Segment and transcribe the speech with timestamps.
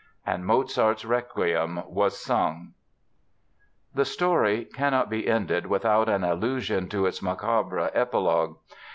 [0.25, 2.73] And Mozart's Requiem was sung.
[3.93, 8.55] The story cannot be ended without an allusion to its macabre epilogue.